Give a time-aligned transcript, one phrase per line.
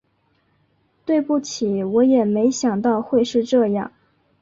[1.05, 3.91] 对不起，我也没想到会是这样